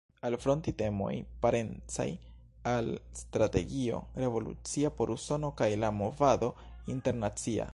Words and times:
Alfronti 0.27 0.71
temoj 0.79 1.11
parencaj 1.43 2.07
al 2.71 2.89
strategio 3.21 4.01
revolucia 4.25 4.93
por 5.01 5.13
Usono 5.17 5.53
kaj 5.63 5.69
la 5.85 5.93
movado 6.03 6.51
internacia. 6.97 7.69